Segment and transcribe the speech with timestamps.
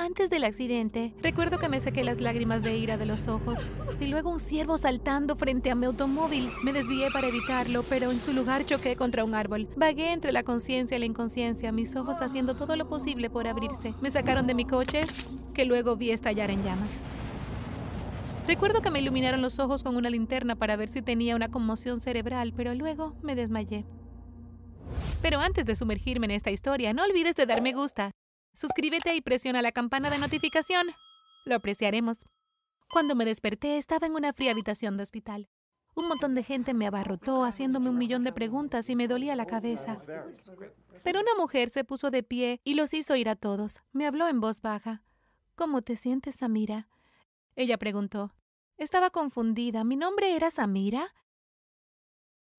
[0.00, 3.58] Antes del accidente, recuerdo que me saqué las lágrimas de ira de los ojos
[3.98, 6.52] y luego un ciervo saltando frente a mi automóvil.
[6.62, 9.68] Me desvié para evitarlo, pero en su lugar choqué contra un árbol.
[9.74, 13.92] Vagué entre la conciencia y la inconsciencia, mis ojos haciendo todo lo posible por abrirse.
[14.00, 15.00] Me sacaron de mi coche,
[15.52, 16.90] que luego vi estallar en llamas.
[18.46, 22.00] Recuerdo que me iluminaron los ojos con una linterna para ver si tenía una conmoción
[22.00, 23.84] cerebral, pero luego me desmayé.
[25.20, 28.12] Pero antes de sumergirme en esta historia, no olvides de dar me gusta,
[28.58, 30.88] suscríbete y presiona la campana de notificación.
[31.44, 32.18] Lo apreciaremos.
[32.90, 35.48] Cuando me desperté estaba en una fría habitación de hospital.
[35.94, 39.46] Un montón de gente me abarrotó haciéndome un millón de preguntas y me dolía la
[39.46, 39.96] cabeza.
[41.04, 43.82] Pero una mujer se puso de pie y los hizo ir a todos.
[43.92, 45.02] Me habló en voz baja.
[45.54, 46.88] ¿Cómo te sientes, Samira?
[47.56, 48.32] Ella preguntó.
[48.76, 49.82] Estaba confundida.
[49.84, 51.14] ¿Mi nombre era Samira?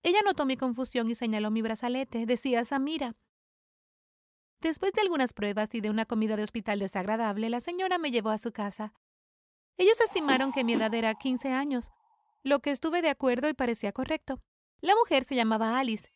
[0.04, 2.26] Ella notó mi confusión y señaló mi brazalete.
[2.26, 3.16] Decía Samira.
[4.62, 8.30] Después de algunas pruebas y de una comida de hospital desagradable, la señora me llevó
[8.30, 8.94] a su casa.
[9.78, 11.92] Ellos estimaron que mi edad era 15 años,
[12.44, 14.42] lo que estuve de acuerdo y parecía correcto.
[14.82, 16.10] La mujer se llamaba Alice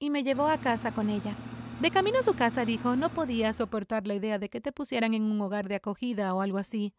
[0.00, 1.34] y me llevó a casa con ella.
[1.80, 5.14] De camino a su casa dijo, no podía soportar la idea de que te pusieran
[5.14, 6.92] en un hogar de acogida o algo así.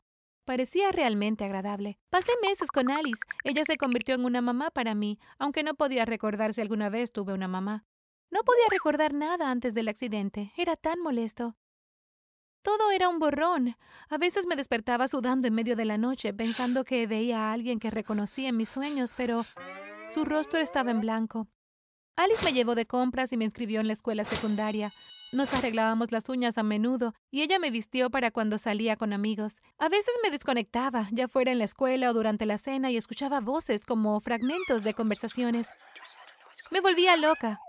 [0.45, 1.99] Parecía realmente agradable.
[2.09, 3.21] Pasé meses con Alice.
[3.43, 7.11] Ella se convirtió en una mamá para mí, aunque no podía recordar si alguna vez
[7.11, 7.85] tuve una mamá.
[8.31, 10.51] No podía recordar nada antes del accidente.
[10.55, 11.55] Era tan molesto.
[12.61, 13.75] Todo era un borrón.
[14.09, 17.79] A veces me despertaba sudando en medio de la noche, pensando que veía a alguien
[17.79, 19.45] que reconocía en mis sueños, pero
[20.13, 21.47] su rostro estaba en blanco.
[22.15, 24.91] Alice me llevó de compras y me inscribió en la escuela secundaria.
[25.31, 29.53] Nos arreglábamos las uñas a menudo y ella me vistió para cuando salía con amigos.
[29.77, 33.39] A veces me desconectaba, ya fuera en la escuela o durante la cena, y escuchaba
[33.39, 35.69] voces como fragmentos de conversaciones.
[36.71, 37.59] Me volvía loca.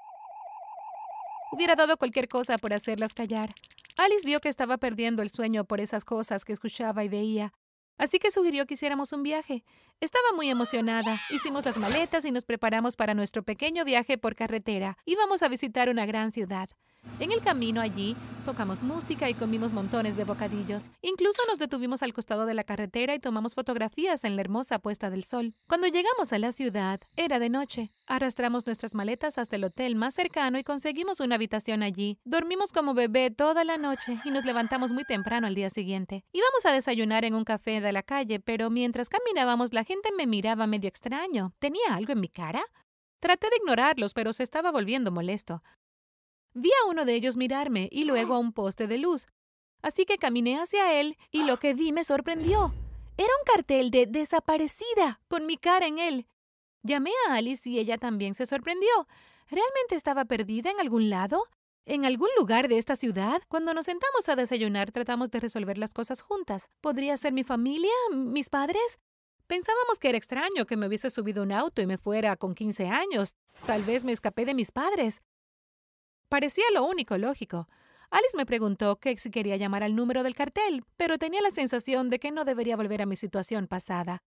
[1.53, 3.55] Hubiera dado cualquier cosa por hacerlas callar.
[3.97, 7.53] Alice vio que estaba perdiendo el sueño por esas cosas que escuchaba y veía,
[7.99, 9.65] así que sugirió que hiciéramos un viaje.
[10.01, 11.21] Estaba muy emocionada.
[11.29, 14.97] Hicimos las maletas y nos preparamos para nuestro pequeño viaje por carretera.
[15.05, 16.71] Íbamos a visitar una gran ciudad.
[17.19, 20.85] En el camino allí, tocamos música y comimos montones de bocadillos.
[21.03, 25.11] Incluso nos detuvimos al costado de la carretera y tomamos fotografías en la hermosa puesta
[25.11, 25.53] del sol.
[25.69, 27.91] Cuando llegamos a la ciudad, era de noche.
[28.07, 32.19] Arrastramos nuestras maletas hasta el hotel más cercano y conseguimos una habitación allí.
[32.25, 36.25] Dormimos como bebé toda la noche y nos levantamos muy temprano al día siguiente.
[36.33, 40.27] Íbamos a desayunar en un café de la calle, pero mientras caminábamos la gente me
[40.27, 41.53] miraba medio extraño.
[41.59, 42.63] ¿Tenía algo en mi cara?
[43.21, 45.63] Traté de ignorarlos, pero se estaba volviendo molesto.
[46.55, 49.27] Vi a uno de ellos mirarme y luego a un poste de luz.
[49.83, 52.75] Así que caminé hacia él y lo que vi me sorprendió.
[53.17, 56.27] Era un cartel de desaparecida, con mi cara en él.
[56.83, 58.89] Llamé a Alice y ella también se sorprendió.
[59.49, 61.45] ¿Realmente estaba perdida en algún lado?
[61.87, 63.43] ¿En algún lugar de esta ciudad?
[63.49, 66.71] Cuando nos sentamos a desayunar tratamos de resolver las cosas juntas.
[66.81, 67.93] ¿Podría ser mi familia?
[68.13, 68.99] ¿Mis padres?
[69.47, 72.89] Pensábamos que era extraño que me hubiese subido un auto y me fuera con 15
[72.89, 73.35] años.
[73.67, 75.21] Tal vez me escapé de mis padres.
[76.31, 77.69] Parecía lo único lógico.
[78.09, 82.09] Alice me preguntó que si quería llamar al número del cartel, pero tenía la sensación
[82.09, 84.23] de que no debería volver a mi situación pasada.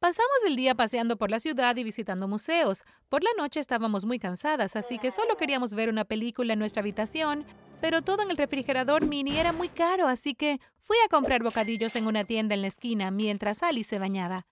[0.00, 2.84] Pasamos el día paseando por la ciudad y visitando museos.
[3.10, 6.80] Por la noche estábamos muy cansadas, así que solo queríamos ver una película en nuestra
[6.80, 7.44] habitación,
[7.82, 11.96] pero todo en el refrigerador mini era muy caro, así que fui a comprar bocadillos
[11.96, 14.46] en una tienda en la esquina mientras Alice se bañaba.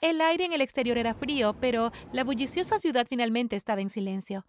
[0.00, 4.46] El aire en el exterior era frío, pero la bulliciosa ciudad finalmente estaba en silencio.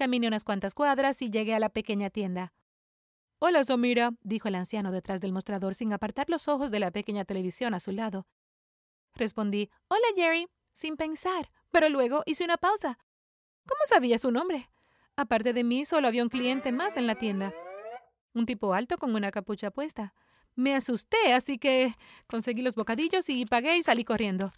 [0.00, 2.54] Caminé unas cuantas cuadras y llegué a la pequeña tienda.
[3.38, 7.26] Hola, Samira, dijo el anciano detrás del mostrador sin apartar los ojos de la pequeña
[7.26, 8.26] televisión a su lado.
[9.14, 12.98] Respondí, Hola, Jerry, sin pensar, pero luego hice una pausa.
[13.68, 14.70] ¿Cómo sabía su nombre?
[15.16, 17.52] Aparte de mí, solo había un cliente más en la tienda.
[18.32, 20.14] Un tipo alto con una capucha puesta.
[20.54, 21.92] Me asusté, así que
[22.26, 24.50] conseguí los bocadillos y pagué y salí corriendo.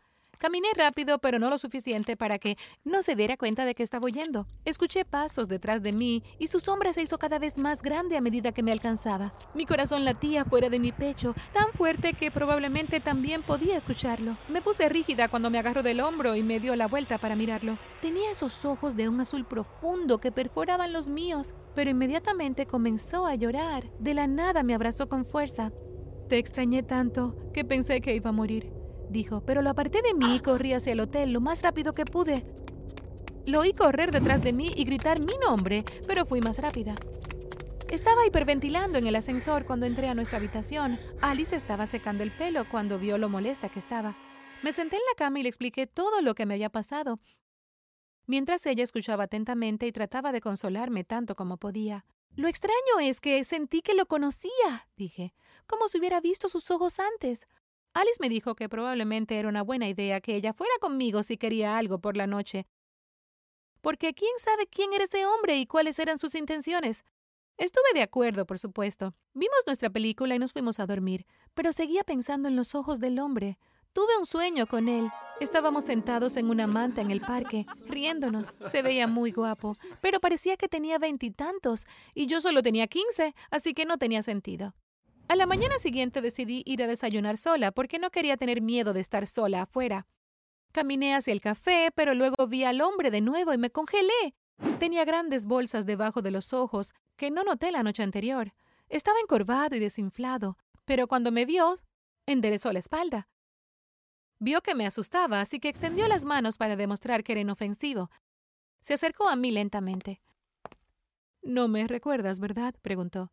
[0.42, 4.06] Caminé rápido, pero no lo suficiente para que no se diera cuenta de que estaba
[4.06, 4.48] huyendo.
[4.64, 8.20] Escuché pasos detrás de mí y su sombra se hizo cada vez más grande a
[8.20, 9.34] medida que me alcanzaba.
[9.54, 14.37] Mi corazón latía fuera de mi pecho, tan fuerte que probablemente también podía escucharlo.
[14.49, 17.78] Me puse rígida cuando me agarró del hombro y me dio la vuelta para mirarlo.
[18.00, 23.37] Tenía esos ojos de un azul profundo que perforaban los míos, pero inmediatamente comenzó a
[23.37, 23.93] llorar.
[24.00, 25.70] De la nada me abrazó con fuerza.
[26.28, 28.81] Te extrañé tanto que pensé que iba a morir
[29.12, 32.05] dijo, pero lo aparté de mí y corrí hacia el hotel lo más rápido que
[32.05, 32.44] pude.
[33.47, 36.94] Lo oí correr detrás de mí y gritar mi nombre, pero fui más rápida.
[37.91, 40.99] Estaba hiperventilando en el ascensor cuando entré a nuestra habitación.
[41.20, 44.17] Alice estaba secando el pelo cuando vio lo molesta que estaba.
[44.62, 47.20] Me senté en la cama y le expliqué todo lo que me había pasado,
[48.26, 52.06] mientras ella escuchaba atentamente y trataba de consolarme tanto como podía.
[52.35, 55.35] Lo extraño es que sentí que lo conocía, dije,
[55.67, 57.47] como si hubiera visto sus ojos antes.
[57.94, 61.77] Alice me dijo que probablemente era una buena idea que ella fuera conmigo si quería
[61.77, 62.67] algo por la noche.
[63.81, 67.05] Porque quién sabe quién era ese hombre y cuáles eran sus intenciones.
[67.59, 69.15] Estuve de acuerdo, por supuesto.
[69.35, 73.19] Vimos nuestra película y nos fuimos a dormir, pero seguía pensando en los ojos del
[73.19, 73.59] hombre.
[73.93, 75.11] Tuve un sueño con él.
[75.39, 78.55] Estábamos sentados en una manta en el parque, riéndonos.
[78.71, 81.85] Se veía muy guapo, pero parecía que tenía veintitantos
[82.15, 84.75] y, yo solo tenía quince, así que no tenía sentido.
[85.28, 89.00] A la mañana siguiente decidí ir a desayunar sola porque no quería tener miedo de
[89.00, 90.06] estar sola afuera.
[90.72, 94.34] Caminé hacia el café, pero luego vi al hombre de nuevo y me congelé.
[94.78, 98.52] Tenía grandes bolsas debajo de los ojos que no noté la noche anterior.
[98.88, 101.74] Estaba encorvado y desinflado, pero cuando me vio,
[102.26, 103.28] enderezó la espalda.
[104.38, 108.10] Vio que me asustaba, así que extendió las manos para demostrar que era inofensivo.
[108.82, 110.20] Se acercó a mí lentamente.
[111.42, 112.74] No me recuerdas, ¿verdad?
[112.82, 113.32] preguntó.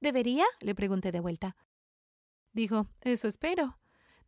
[0.00, 0.44] ¿Debería?
[0.60, 1.56] le pregunté de vuelta.
[2.52, 3.78] Dijo, eso espero.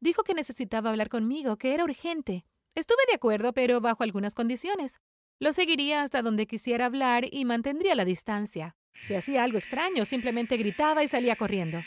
[0.01, 2.45] Dijo que necesitaba hablar conmigo, que era urgente.
[2.75, 5.01] Estuve de acuerdo, pero bajo algunas condiciones.
[5.39, 8.77] Lo seguiría hasta donde quisiera hablar y mantendría la distancia.
[8.95, 11.81] Si hacía algo extraño, simplemente gritaba y salía corriendo.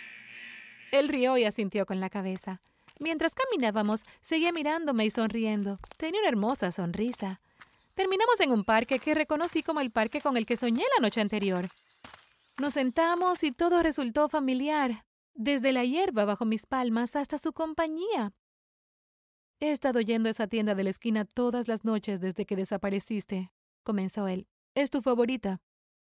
[0.91, 2.61] Él rió y asintió con la cabeza.
[2.99, 5.79] Mientras caminábamos, seguía mirándome y sonriendo.
[5.97, 7.41] Tenía una hermosa sonrisa.
[7.93, 11.21] Terminamos en un parque que reconocí como el parque con el que soñé la noche
[11.21, 11.69] anterior.
[12.57, 18.33] Nos sentamos y todo resultó familiar, desde la hierba bajo mis palmas hasta su compañía.
[19.59, 23.51] He estado yendo a esa tienda de la esquina todas las noches desde que desapareciste,
[23.83, 24.47] comenzó él.
[24.73, 25.61] Es tu favorita.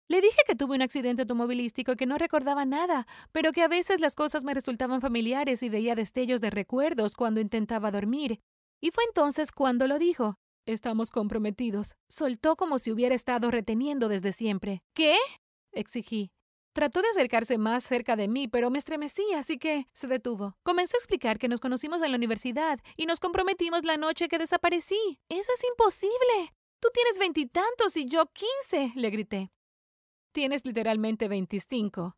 [0.07, 3.67] Le dije que tuve un accidente automovilístico y que no recordaba nada, pero que a
[3.67, 8.39] veces las cosas me resultaban familiares y veía destellos de recuerdos cuando intentaba dormir.
[8.81, 10.35] Y fue entonces cuando lo dijo.
[10.67, 11.95] Estamos comprometidos.
[12.09, 14.83] Soltó como si hubiera estado reteniendo desde siempre.
[14.93, 15.15] ¿Qué?
[15.75, 16.31] Exigí.
[16.73, 20.57] Trató de acercarse más cerca de mí, pero me estremecí, así que se detuvo.
[20.63, 24.37] Comenzó a explicar que nos conocimos en la universidad y nos comprometimos la noche que
[24.37, 25.19] desaparecí.
[25.29, 26.53] Eso es imposible.
[26.81, 29.51] Tú tienes veintitantos y, yo quince, le grité.
[30.33, 32.17] Tienes literalmente veinticinco,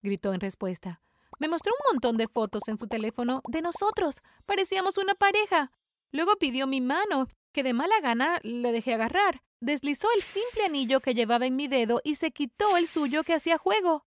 [0.00, 1.02] gritó en respuesta.
[1.40, 4.18] Me mostró un montón de fotos en su teléfono de nosotros.
[4.46, 5.72] Parecíamos una pareja.
[6.12, 9.42] Luego pidió mi mano, que de mala gana le dejé agarrar.
[9.60, 13.34] Deslizó el simple anillo que llevaba en mi dedo y se quitó el suyo que
[13.34, 14.04] hacía juego.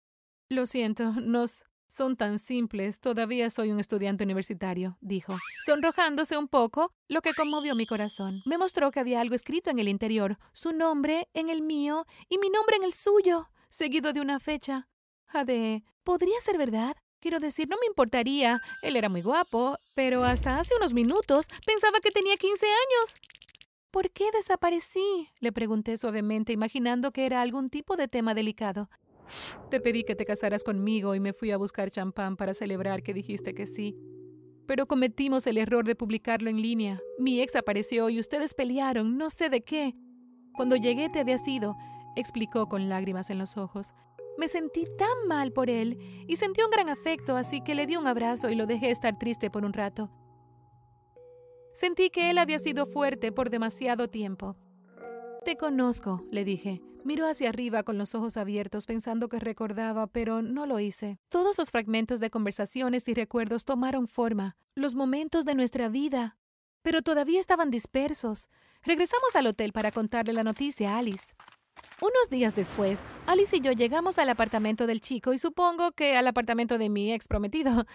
[0.48, 3.00] Lo siento, nos son tan simples.
[3.00, 5.36] Todavía soy un estudiante universitario, dijo,
[5.66, 8.42] sonrojándose un poco, lo que conmovió mi corazón.
[8.46, 12.38] Me mostró que había algo escrito en el interior, su nombre en el mío y
[12.38, 14.88] mi nombre en el suyo, seguido de una fecha.
[15.26, 16.96] Jade, ¿podría ser verdad?
[17.20, 18.58] Quiero decir, no me importaría.
[18.82, 23.14] Él era muy guapo, pero hasta hace unos minutos pensaba que tenía 15 años.
[23.90, 25.28] ¿Por qué desaparecí?
[25.40, 28.88] le pregunté suavemente, imaginando que era algún tipo de tema delicado.
[29.68, 33.14] Te pedí que te casaras conmigo y me fui a buscar champán para celebrar que
[33.14, 33.96] dijiste que sí.
[34.66, 37.00] Pero cometimos el error de publicarlo en línea.
[37.18, 39.94] Mi ex apareció y ustedes pelearon, no sé de qué.
[40.54, 41.76] Cuando llegué te había sido,
[42.16, 43.92] explicó con lágrimas en los ojos.
[44.38, 45.98] Me sentí tan mal por él
[46.28, 49.18] y sentí un gran afecto, así que le di un abrazo y lo dejé estar
[49.18, 50.10] triste por un rato.
[51.72, 54.56] Sentí que él había sido fuerte por demasiado tiempo.
[55.44, 56.82] Te conozco, le dije.
[57.02, 61.18] Miró hacia arriba con los ojos abiertos pensando que recordaba, pero no lo hice.
[61.30, 66.36] Todos los fragmentos de conversaciones y recuerdos tomaron forma, los momentos de nuestra vida,
[66.82, 68.50] pero todavía estaban dispersos.
[68.82, 71.24] Regresamos al hotel para contarle la noticia a Alice.
[72.02, 76.26] Unos días después, Alice y yo llegamos al apartamento del chico y supongo que al
[76.26, 77.86] apartamento de mi ex prometido.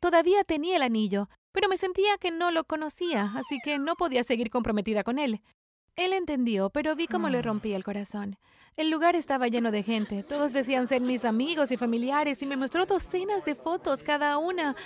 [0.00, 4.22] Todavía tenía el anillo, pero me sentía que no lo conocía, así que no podía
[4.22, 5.40] seguir comprometida con él.
[5.96, 7.42] Él entendió, pero vi cómo le ah.
[7.42, 8.38] rompí el corazón.
[8.76, 12.56] El lugar estaba lleno de gente, todos decían ser mis amigos y familiares y me
[12.56, 14.76] mostró docenas de fotos cada una,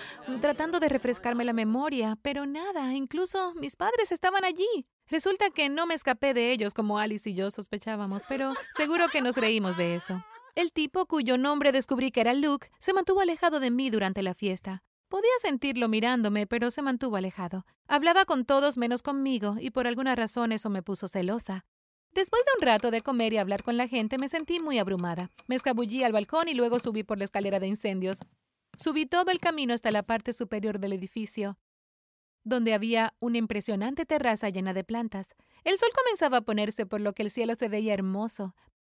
[0.40, 4.86] tratando de refrescarme la memoria, pero nada, incluso mis padres estaban allí.
[5.08, 9.20] Resulta que no me escapé de ellos como Alice y yo sospechábamos, pero seguro que
[9.20, 10.24] nos reímos de eso.
[10.54, 14.34] El tipo cuyo nombre descubrí que era Luke se mantuvo alejado de mí durante la
[14.34, 14.82] fiesta.
[15.08, 17.64] Podía sentirlo mirándome, pero se mantuvo alejado.
[17.86, 21.64] Hablaba con todos menos conmigo, y por alguna razón eso me puso celosa.
[22.12, 25.30] Después de un rato de comer y hablar con la gente, me sentí muy abrumada.
[25.48, 28.18] Me escabullí al balcón y luego subí por la escalera de incendios.
[28.76, 31.58] Subí todo el camino hasta la parte superior del edificio,
[32.44, 35.34] donde había una impresionante terraza llena de plantas.
[35.64, 38.54] El sol comenzaba a ponerse, por lo que el cielo se veía hermoso.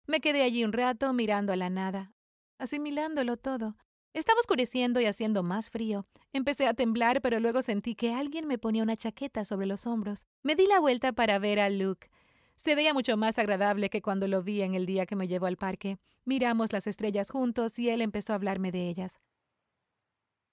[0.07, 2.13] Me quedé allí un rato mirando a la nada,
[2.59, 3.77] asimilándolo todo.
[4.17, 6.07] Estaba oscureciendo y haciendo más frío.
[6.33, 10.27] Empecé a temblar, pero luego sentí que alguien me ponía una chaqueta sobre los hombros.
[10.43, 12.09] Me di la vuelta para ver a Luke.
[12.55, 15.45] Se veía mucho más agradable que cuando lo vi en el día que me llevó
[15.45, 15.99] al parque.
[16.25, 19.21] Miramos las estrellas juntos y él empezó a hablarme de ellas.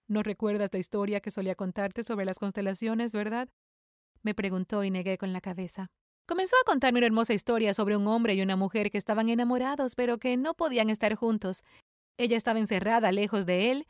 [0.10, 3.48] ¿No recuerdas la historia que solía contarte sobre las constelaciones, verdad?
[4.24, 5.90] Me preguntó y negué con la cabeza.
[6.26, 9.96] Comenzó a contarme una hermosa historia sobre un hombre y una mujer que estaban enamorados,
[9.96, 11.64] pero que no podían estar juntos.
[12.18, 13.88] Ella estaba encerrada lejos de él,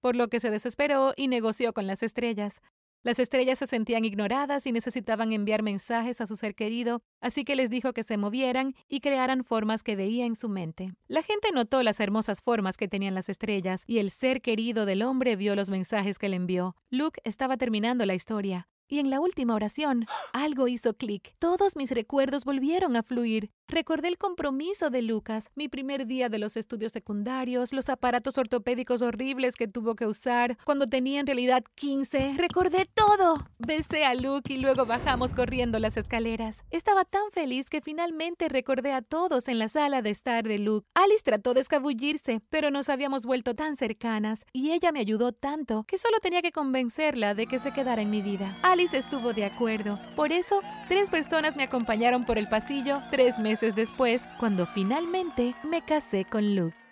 [0.00, 2.60] por lo que se desesperó y negoció con las estrellas.
[3.02, 7.54] Las estrellas se sentían ignoradas y necesitaban enviar mensajes a su ser querido, así que
[7.54, 10.92] les dijo que se movieran y crearan formas que veía en su mente.
[11.06, 15.02] La gente notó las hermosas formas que tenían las estrellas y el ser querido del
[15.02, 16.74] hombre vio los mensajes que le envió.
[16.90, 18.68] Luke estaba terminando la historia.
[18.88, 21.34] Y en la última oración, algo hizo clic.
[21.38, 23.50] Todos mis recuerdos volvieron a fluir.
[23.68, 29.02] Recordé el compromiso de Lucas, mi primer día de los estudios secundarios, los aparatos ortopédicos
[29.02, 32.34] horribles que tuvo que usar cuando tenía en realidad 15.
[32.36, 33.44] Recordé todo.
[33.58, 36.64] Besé a Luke y luego bajamos corriendo las escaleras.
[36.70, 40.86] Estaba tan feliz que finalmente recordé a todos en la sala de estar de Luke.
[40.94, 45.82] Alice trató de escabullirse, pero nos habíamos vuelto tan cercanas y ella me ayudó tanto
[45.88, 48.56] que solo tenía que convencerla de que se quedara en mi vida.
[48.76, 49.98] Alice estuvo de acuerdo.
[50.14, 55.80] Por eso, tres personas me acompañaron por el pasillo tres meses después, cuando finalmente me
[55.80, 56.85] casé con Luke.